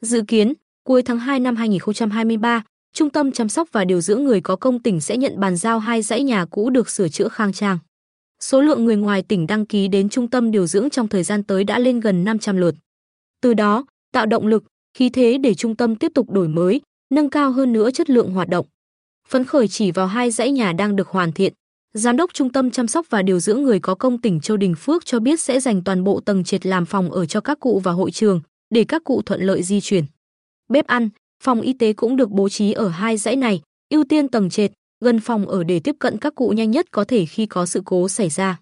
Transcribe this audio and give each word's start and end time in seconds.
Dự 0.00 0.22
kiến, 0.28 0.52
cuối 0.84 1.02
tháng 1.02 1.18
2 1.18 1.40
năm 1.40 1.56
2023, 1.56 2.62
Trung 2.92 3.10
tâm 3.10 3.32
chăm 3.32 3.48
sóc 3.48 3.68
và 3.72 3.84
điều 3.84 4.00
dưỡng 4.00 4.24
người 4.24 4.40
có 4.40 4.56
công 4.56 4.78
tỉnh 4.78 5.00
sẽ 5.00 5.16
nhận 5.16 5.40
bàn 5.40 5.56
giao 5.56 5.78
hai 5.78 6.02
dãy 6.02 6.22
nhà 6.22 6.44
cũ 6.44 6.70
được 6.70 6.90
sửa 6.90 7.08
chữa 7.08 7.28
khang 7.28 7.52
trang. 7.52 7.78
Số 8.40 8.60
lượng 8.60 8.84
người 8.84 8.96
ngoài 8.96 9.22
tỉnh 9.22 9.46
đăng 9.46 9.66
ký 9.66 9.88
đến 9.88 10.08
trung 10.08 10.28
tâm 10.28 10.50
điều 10.50 10.66
dưỡng 10.66 10.90
trong 10.90 11.08
thời 11.08 11.22
gian 11.22 11.42
tới 11.42 11.64
đã 11.64 11.78
lên 11.78 12.00
gần 12.00 12.24
500 12.24 12.56
lượt. 12.56 12.74
Từ 13.40 13.54
đó, 13.54 13.84
tạo 14.12 14.26
động 14.26 14.46
lực, 14.46 14.64
khí 14.94 15.08
thế 15.08 15.38
để 15.38 15.54
trung 15.54 15.76
tâm 15.76 15.96
tiếp 15.96 16.12
tục 16.14 16.30
đổi 16.30 16.48
mới, 16.48 16.80
nâng 17.14 17.30
cao 17.30 17.50
hơn 17.50 17.72
nữa 17.72 17.90
chất 17.90 18.10
lượng 18.10 18.32
hoạt 18.32 18.48
động. 18.48 18.66
Phấn 19.28 19.44
khởi 19.44 19.68
chỉ 19.68 19.90
vào 19.90 20.06
hai 20.06 20.30
dãy 20.30 20.50
nhà 20.50 20.72
đang 20.72 20.96
được 20.96 21.08
hoàn 21.08 21.32
thiện, 21.32 21.52
Giám 21.94 22.16
đốc 22.16 22.30
Trung 22.34 22.52
tâm 22.52 22.70
chăm 22.70 22.86
sóc 22.86 23.06
và 23.10 23.22
điều 23.22 23.40
dưỡng 23.40 23.62
người 23.62 23.80
có 23.80 23.94
công 23.94 24.18
tỉnh 24.18 24.40
Châu 24.40 24.56
Đình 24.56 24.74
Phước 24.74 25.04
cho 25.04 25.20
biết 25.20 25.40
sẽ 25.40 25.60
dành 25.60 25.84
toàn 25.84 26.04
bộ 26.04 26.20
tầng 26.20 26.44
trệt 26.44 26.66
làm 26.66 26.86
phòng 26.86 27.10
ở 27.10 27.26
cho 27.26 27.40
các 27.40 27.60
cụ 27.60 27.80
và 27.84 27.92
hội 27.92 28.10
trường, 28.10 28.40
để 28.70 28.84
các 28.84 29.04
cụ 29.04 29.22
thuận 29.22 29.42
lợi 29.42 29.62
di 29.62 29.80
chuyển. 29.80 30.04
Bếp 30.68 30.86
ăn, 30.86 31.08
phòng 31.42 31.60
y 31.60 31.72
tế 31.72 31.92
cũng 31.92 32.16
được 32.16 32.30
bố 32.30 32.48
trí 32.48 32.72
ở 32.72 32.88
hai 32.88 33.16
dãy 33.16 33.36
này, 33.36 33.62
ưu 33.90 34.04
tiên 34.04 34.28
tầng 34.28 34.50
trệt, 34.50 34.72
gần 35.00 35.20
phòng 35.20 35.48
ở 35.48 35.64
để 35.64 35.80
tiếp 35.80 35.96
cận 35.98 36.18
các 36.18 36.34
cụ 36.34 36.48
nhanh 36.48 36.70
nhất 36.70 36.86
có 36.90 37.04
thể 37.04 37.26
khi 37.26 37.46
có 37.46 37.66
sự 37.66 37.82
cố 37.84 38.08
xảy 38.08 38.28
ra. 38.28 38.60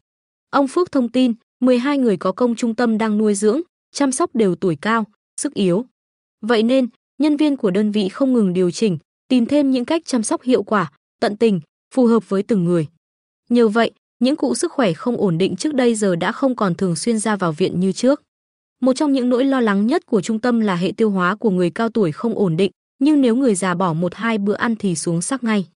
Ông 0.51 0.69
Phước 0.69 0.93
thông 0.93 1.09
tin, 1.09 1.35
12 1.61 1.99
người 1.99 2.17
có 2.17 2.33
công 2.33 2.55
trung 2.55 2.75
tâm 2.75 2.99
đang 2.99 3.19
nuôi 3.19 3.35
dưỡng, 3.35 3.61
chăm 3.93 4.13
sóc 4.13 4.35
đều 4.35 4.55
tuổi 4.55 4.77
cao, 4.81 5.05
sức 5.41 5.55
yếu. 5.55 5.85
Vậy 6.41 6.63
nên, 6.63 6.89
nhân 7.19 7.37
viên 7.37 7.57
của 7.57 7.71
đơn 7.71 7.91
vị 7.91 8.09
không 8.09 8.33
ngừng 8.33 8.53
điều 8.53 8.71
chỉnh, 8.71 8.99
tìm 9.29 9.47
thêm 9.47 9.71
những 9.71 9.85
cách 9.85 10.03
chăm 10.05 10.23
sóc 10.23 10.43
hiệu 10.43 10.63
quả, 10.63 10.93
tận 11.21 11.37
tình, 11.37 11.61
phù 11.95 12.07
hợp 12.07 12.29
với 12.29 12.43
từng 12.43 12.65
người. 12.65 12.87
Nhờ 13.49 13.69
vậy, 13.69 13.91
những 14.19 14.37
cụ 14.37 14.55
sức 14.55 14.73
khỏe 14.73 14.93
không 14.93 15.17
ổn 15.17 15.39
định 15.39 15.57
trước 15.57 15.75
đây 15.75 15.95
giờ 15.95 16.17
đã 16.17 16.33
không 16.33 16.57
còn 16.57 16.75
thường 16.75 16.97
xuyên 16.97 17.19
ra 17.19 17.37
vào 17.37 17.53
viện 17.53 17.81
như 17.81 17.93
trước. 17.93 18.23
Một 18.81 18.93
trong 18.93 19.13
những 19.13 19.29
nỗi 19.29 19.45
lo 19.45 19.61
lắng 19.61 19.87
nhất 19.87 20.07
của 20.07 20.21
trung 20.21 20.39
tâm 20.39 20.61
là 20.61 20.77
hệ 20.77 20.93
tiêu 20.97 21.11
hóa 21.11 21.35
của 21.35 21.51
người 21.51 21.71
cao 21.71 21.89
tuổi 21.89 22.13
không 22.13 22.35
ổn 22.35 22.57
định, 22.57 22.71
nhưng 22.99 23.21
nếu 23.21 23.37
người 23.37 23.55
già 23.55 23.75
bỏ 23.75 23.93
một 23.93 24.15
hai 24.15 24.39
bữa 24.39 24.55
ăn 24.55 24.77
thì 24.77 24.95
xuống 24.95 25.23
sắc 25.23 25.45
ngay. 25.45 25.67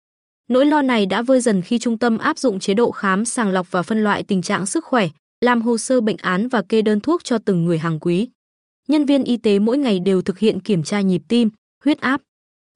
Nỗi 0.49 0.67
lo 0.67 0.83
này 0.83 1.07
đã 1.07 1.23
vơi 1.23 1.41
dần 1.41 1.63
khi 1.63 1.79
trung 1.79 1.99
tâm 1.99 2.19
áp 2.19 2.39
dụng 2.39 2.61
chế 2.61 2.75
độ 2.75 2.91
khám 2.91 3.25
sàng 3.25 3.51
lọc 3.51 3.71
và 3.71 3.83
phân 3.83 4.05
loại 4.05 4.23
tình 4.23 4.43
trạng 4.43 4.67
sức 4.67 4.85
khỏe, 4.85 5.09
làm 5.41 5.63
hồ 5.63 5.79
sơ 5.79 6.01
bệnh 6.01 6.17
án 6.17 6.49
và 6.49 6.63
kê 6.63 6.83
đơn 6.83 7.01
thuốc 7.01 7.25
cho 7.25 7.39
từng 7.39 7.65
người 7.65 7.79
hàng 7.79 7.99
quý. 8.01 8.29
Nhân 8.89 9.05
viên 9.05 9.25
y 9.25 9.37
tế 9.37 9.59
mỗi 9.59 9.79
ngày 9.79 9.99
đều 10.01 10.23
thực 10.23 10.39
hiện 10.39 10.61
kiểm 10.61 10.83
tra 10.83 11.01
nhịp 11.01 11.23
tim, 11.29 11.51
huyết 11.85 12.01
áp. 12.01 12.21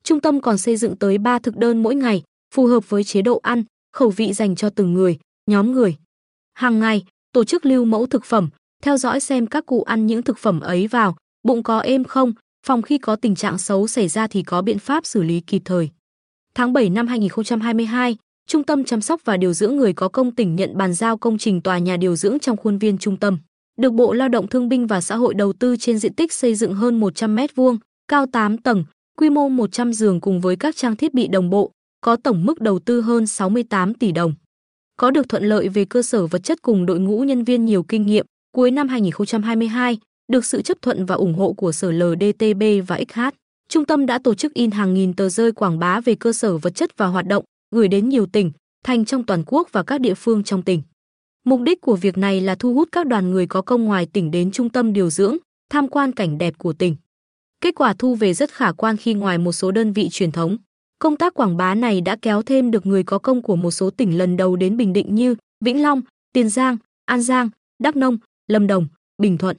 Trung 0.04 0.20
tâm 0.20 0.40
còn 0.40 0.58
xây 0.58 0.76
dựng 0.76 0.96
tới 0.96 1.18
3 1.18 1.38
thực 1.38 1.56
đơn 1.56 1.82
mỗi 1.82 1.94
ngày, 1.94 2.22
phù 2.54 2.66
hợp 2.66 2.90
với 2.90 3.04
chế 3.04 3.22
độ 3.22 3.40
ăn, 3.42 3.64
khẩu 3.92 4.10
vị 4.10 4.32
dành 4.32 4.56
cho 4.56 4.70
từng 4.70 4.94
người, 4.94 5.18
nhóm 5.46 5.72
người. 5.72 5.96
Hàng 6.54 6.80
ngày, 6.80 7.04
tổ 7.32 7.44
chức 7.44 7.66
lưu 7.66 7.84
mẫu 7.84 8.06
thực 8.06 8.24
phẩm, 8.24 8.48
theo 8.86 8.96
dõi 8.96 9.20
xem 9.20 9.46
các 9.46 9.66
cụ 9.66 9.82
ăn 9.82 10.06
những 10.06 10.22
thực 10.22 10.38
phẩm 10.38 10.60
ấy 10.60 10.86
vào, 10.86 11.16
bụng 11.42 11.62
có 11.62 11.80
êm 11.80 12.04
không, 12.04 12.32
phòng 12.66 12.82
khi 12.82 12.98
có 12.98 13.16
tình 13.16 13.34
trạng 13.34 13.58
xấu 13.58 13.86
xảy 13.86 14.08
ra 14.08 14.26
thì 14.26 14.42
có 14.42 14.62
biện 14.62 14.78
pháp 14.78 15.06
xử 15.06 15.22
lý 15.22 15.40
kịp 15.40 15.62
thời. 15.64 15.90
Tháng 16.54 16.72
7 16.72 16.90
năm 16.90 17.06
2022, 17.06 18.16
Trung 18.48 18.64
tâm 18.64 18.84
chăm 18.84 19.00
sóc 19.00 19.20
và 19.24 19.36
điều 19.36 19.52
dưỡng 19.52 19.76
người 19.76 19.92
có 19.92 20.08
công 20.08 20.34
tỉnh 20.34 20.56
nhận 20.56 20.76
bàn 20.76 20.94
giao 20.94 21.18
công 21.18 21.38
trình 21.38 21.60
tòa 21.60 21.78
nhà 21.78 21.96
điều 21.96 22.16
dưỡng 22.16 22.38
trong 22.38 22.56
khuôn 22.56 22.78
viên 22.78 22.98
trung 22.98 23.16
tâm, 23.16 23.38
được 23.78 23.90
Bộ 23.90 24.12
Lao 24.12 24.28
động 24.28 24.48
Thương 24.48 24.68
binh 24.68 24.86
và 24.86 25.00
Xã 25.00 25.16
hội 25.16 25.34
đầu 25.34 25.52
tư 25.52 25.76
trên 25.76 25.98
diện 25.98 26.14
tích 26.14 26.32
xây 26.32 26.54
dựng 26.54 26.74
hơn 26.74 27.00
100 27.00 27.36
m2, 27.36 27.78
cao 28.08 28.26
8 28.32 28.58
tầng, 28.58 28.84
quy 29.16 29.30
mô 29.30 29.48
100 29.48 29.92
giường 29.92 30.20
cùng 30.20 30.40
với 30.40 30.56
các 30.56 30.76
trang 30.76 30.96
thiết 30.96 31.14
bị 31.14 31.28
đồng 31.28 31.50
bộ, 31.50 31.70
có 32.00 32.16
tổng 32.16 32.46
mức 32.46 32.60
đầu 32.60 32.78
tư 32.78 33.00
hơn 33.00 33.26
68 33.26 33.94
tỷ 33.94 34.12
đồng. 34.12 34.34
Có 34.96 35.10
được 35.10 35.28
thuận 35.28 35.44
lợi 35.44 35.68
về 35.68 35.84
cơ 35.84 36.02
sở 36.02 36.26
vật 36.26 36.38
chất 36.38 36.62
cùng 36.62 36.86
đội 36.86 37.00
ngũ 37.00 37.20
nhân 37.20 37.44
viên 37.44 37.64
nhiều 37.64 37.82
kinh 37.82 38.06
nghiệm, 38.06 38.26
cuối 38.56 38.70
năm 38.70 38.88
2022, 38.88 39.98
được 40.32 40.44
sự 40.44 40.62
chấp 40.62 40.82
thuận 40.82 41.06
và 41.06 41.14
ủng 41.14 41.34
hộ 41.34 41.52
của 41.52 41.72
Sở 41.72 41.92
LDTB 41.92 42.62
và 42.86 43.00
XH, 43.08 43.20
trung 43.68 43.84
tâm 43.84 44.06
đã 44.06 44.18
tổ 44.18 44.34
chức 44.34 44.54
in 44.54 44.70
hàng 44.70 44.94
nghìn 44.94 45.14
tờ 45.14 45.28
rơi 45.28 45.52
quảng 45.52 45.78
bá 45.78 46.00
về 46.00 46.14
cơ 46.14 46.32
sở 46.32 46.58
vật 46.58 46.70
chất 46.70 46.96
và 46.96 47.06
hoạt 47.06 47.26
động, 47.26 47.44
gửi 47.74 47.88
đến 47.88 48.08
nhiều 48.08 48.26
tỉnh, 48.26 48.52
thành 48.84 49.04
trong 49.04 49.24
toàn 49.24 49.42
quốc 49.46 49.68
và 49.72 49.82
các 49.82 50.00
địa 50.00 50.14
phương 50.14 50.44
trong 50.44 50.62
tỉnh. 50.62 50.82
Mục 51.44 51.60
đích 51.60 51.80
của 51.80 51.96
việc 51.96 52.18
này 52.18 52.40
là 52.40 52.54
thu 52.54 52.74
hút 52.74 52.88
các 52.92 53.06
đoàn 53.06 53.30
người 53.30 53.46
có 53.46 53.62
công 53.62 53.84
ngoài 53.84 54.06
tỉnh 54.06 54.30
đến 54.30 54.50
trung 54.50 54.68
tâm 54.68 54.92
điều 54.92 55.10
dưỡng, 55.10 55.36
tham 55.70 55.88
quan 55.88 56.12
cảnh 56.12 56.38
đẹp 56.38 56.58
của 56.58 56.72
tỉnh. 56.72 56.96
Kết 57.60 57.74
quả 57.74 57.94
thu 57.98 58.14
về 58.14 58.34
rất 58.34 58.50
khả 58.50 58.72
quan 58.72 58.96
khi 58.96 59.14
ngoài 59.14 59.38
một 59.38 59.52
số 59.52 59.70
đơn 59.70 59.92
vị 59.92 60.08
truyền 60.10 60.32
thống, 60.32 60.56
Công 60.98 61.16
tác 61.16 61.34
quảng 61.34 61.56
bá 61.56 61.74
này 61.74 62.00
đã 62.00 62.16
kéo 62.22 62.42
thêm 62.42 62.70
được 62.70 62.86
người 62.86 63.02
có 63.02 63.18
công 63.18 63.42
của 63.42 63.56
một 63.56 63.70
số 63.70 63.90
tỉnh 63.90 64.18
lần 64.18 64.36
đầu 64.36 64.56
đến 64.56 64.76
Bình 64.76 64.92
Định 64.92 65.14
như 65.14 65.34
Vĩnh 65.64 65.82
Long, 65.82 66.02
Tiền 66.32 66.48
Giang, 66.48 66.76
An 67.04 67.22
Giang, 67.22 67.48
Đắk 67.78 67.96
Nông, 67.96 68.18
Lâm 68.46 68.66
Đồng, 68.66 68.86
Bình 69.18 69.38
Thuận. 69.38 69.56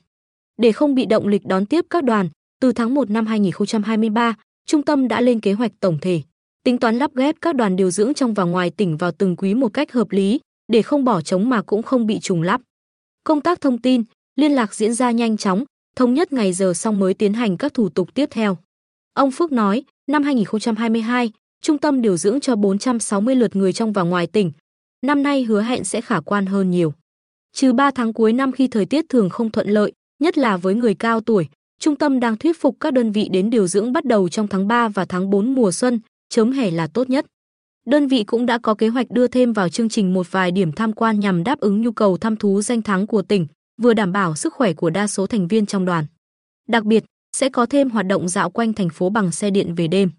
Để 0.58 0.72
không 0.72 0.96
bị 0.96 1.06
động 1.06 1.28
lịch 1.28 1.46
đón 1.46 1.66
tiếp 1.66 1.86
các 1.90 2.04
đoàn, 2.04 2.30
từ 2.62 2.72
tháng 2.72 2.94
1 2.94 3.10
năm 3.10 3.26
2023, 3.26 4.36
trung 4.66 4.84
tâm 4.84 5.08
đã 5.08 5.22
lên 5.22 5.40
kế 5.40 5.54
hoạch 5.54 5.72
tổng 5.80 5.98
thể, 6.02 6.22
tính 6.64 6.78
toán 6.78 6.98
lắp 6.98 7.12
ghép 7.16 7.36
các 7.42 7.56
đoàn 7.56 7.76
điều 7.76 7.92
dưỡng 7.92 8.14
trong 8.14 8.34
và 8.34 8.44
ngoài 8.44 8.70
tỉnh 8.70 8.98
vào 8.98 9.12
từng 9.12 9.36
quý 9.36 9.54
một 9.54 9.74
cách 9.74 9.92
hợp 9.92 10.12
lý, 10.12 10.40
để 10.68 10.82
không 10.82 11.06
bỏ 11.06 11.22
trống 11.22 11.50
mà 11.50 11.62
cũng 11.62 11.84
không 11.84 12.08
bị 12.08 12.20
trùng 12.20 12.42
lắp. 12.42 12.62
Công 13.24 13.42
tác 13.42 13.62
thông 13.62 13.78
tin, 13.78 14.04
liên 14.36 14.52
lạc 14.52 14.76
diễn 14.76 14.94
ra 14.94 15.12
nhanh 15.12 15.38
chóng, 15.38 15.64
thống 15.96 16.14
nhất 16.14 16.34
ngày 16.34 16.54
giờ 16.54 16.74
xong 16.74 17.00
mới 17.00 17.14
tiến 17.14 17.34
hành 17.34 17.58
các 17.58 17.74
thủ 17.74 17.90
tục 17.90 18.14
tiếp 18.14 18.26
theo. 18.32 18.58
Ông 19.14 19.32
Phước 19.32 19.52
nói, 19.52 19.84
Năm 20.12 20.24
2022, 20.24 21.32
trung 21.62 21.78
tâm 21.78 22.02
điều 22.02 22.18
dưỡng 22.18 22.40
cho 22.40 22.56
460 22.56 23.36
lượt 23.36 23.56
người 23.56 23.74
trong 23.74 23.94
và 23.94 24.04
ngoài 24.04 24.28
tỉnh. 24.28 24.52
Năm 25.02 25.24
nay 25.24 25.44
hứa 25.44 25.62
hẹn 25.62 25.84
sẽ 25.84 26.02
khả 26.02 26.20
quan 26.20 26.46
hơn 26.46 26.72
nhiều. 26.72 26.94
Trừ 27.54 27.74
3 27.74 27.92
tháng 27.92 28.14
cuối 28.14 28.34
năm 28.34 28.52
khi 28.52 28.68
thời 28.68 28.86
tiết 28.86 29.10
thường 29.10 29.30
không 29.30 29.52
thuận 29.52 29.70
lợi, 29.70 29.92
nhất 30.20 30.38
là 30.38 30.58
với 30.58 30.76
người 30.76 30.94
cao 30.94 31.22
tuổi, 31.22 31.48
trung 31.80 31.96
tâm 31.96 32.20
đang 32.20 32.38
thuyết 32.38 32.62
phục 32.62 32.78
các 32.80 32.94
đơn 32.94 33.12
vị 33.12 33.30
đến 33.32 33.50
điều 33.50 33.68
dưỡng 33.68 33.94
bắt 33.94 34.06
đầu 34.06 34.30
trong 34.30 34.48
tháng 34.48 34.68
3 34.68 34.88
và 34.88 35.06
tháng 35.06 35.30
4 35.30 35.56
mùa 35.56 35.72
xuân, 35.72 36.00
chớm 36.30 36.52
hè 36.52 36.72
là 36.72 36.88
tốt 36.88 37.10
nhất. 37.10 37.26
Đơn 37.86 38.08
vị 38.08 38.24
cũng 38.24 38.46
đã 38.46 38.58
có 38.58 38.74
kế 38.74 38.88
hoạch 38.88 39.12
đưa 39.12 39.28
thêm 39.28 39.54
vào 39.54 39.70
chương 39.70 39.90
trình 39.90 40.14
một 40.14 40.32
vài 40.32 40.52
điểm 40.52 40.72
tham 40.72 40.94
quan 40.94 41.20
nhằm 41.20 41.44
đáp 41.44 41.60
ứng 41.60 41.82
nhu 41.82 41.92
cầu 41.92 42.18
thăm 42.18 42.36
thú 42.36 42.62
danh 42.62 42.82
thắng 42.82 43.08
của 43.08 43.22
tỉnh, 43.22 43.48
vừa 43.82 43.94
đảm 43.94 44.12
bảo 44.12 44.36
sức 44.36 44.54
khỏe 44.54 44.74
của 44.74 44.90
đa 44.90 45.08
số 45.08 45.28
thành 45.28 45.48
viên 45.48 45.66
trong 45.66 45.86
đoàn. 45.86 46.06
Đặc 46.68 46.84
biệt, 46.84 47.04
sẽ 47.38 47.50
có 47.50 47.66
thêm 47.66 47.90
hoạt 47.90 48.06
động 48.06 48.28
dạo 48.28 48.50
quanh 48.50 48.74
thành 48.74 48.90
phố 48.90 49.10
bằng 49.10 49.32
xe 49.32 49.50
điện 49.50 49.76
về 49.76 49.88
đêm. 49.88 50.10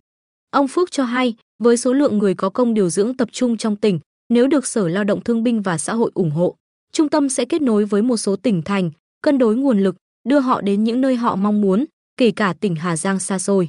Ông 0.51 0.69
Phước 0.69 0.91
cho 0.91 1.05
hay, 1.05 1.35
với 1.59 1.77
số 1.77 1.93
lượng 1.93 2.19
người 2.19 2.35
có 2.35 2.51
công 2.51 2.75
điều 2.75 2.91
dưỡng 2.91 3.17
tập 3.17 3.29
trung 3.33 3.57
trong 3.57 3.77
tỉnh, 3.77 4.01
nếu 4.29 4.47
được 4.47 4.67
Sở 4.67 4.89
Lao 4.89 5.05
động 5.05 5.21
Thương 5.21 5.43
binh 5.43 5.63
và 5.63 5.79
Xã 5.79 5.95
hội 5.95 6.11
ủng 6.15 6.31
hộ, 6.31 6.57
trung 6.99 7.09
tâm 7.09 7.29
sẽ 7.29 7.45
kết 7.45 7.63
nối 7.63 7.85
với 7.85 8.03
một 8.03 8.17
số 8.17 8.37
tỉnh 8.37 8.63
thành, 8.63 8.91
cân 9.23 9.39
đối 9.39 9.57
nguồn 9.57 9.81
lực, 9.81 9.97
đưa 10.29 10.39
họ 10.39 10.61
đến 10.61 10.85
những 10.85 11.01
nơi 11.01 11.17
họ 11.17 11.37
mong 11.37 11.61
muốn, 11.61 11.85
kể 12.17 12.31
cả 12.31 12.55
tỉnh 12.61 12.77
Hà 12.77 12.97
Giang 12.97 13.19
xa 13.19 13.39
xôi. 13.39 13.69